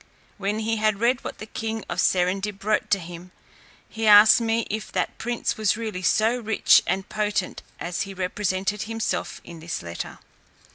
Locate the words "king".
1.45-1.85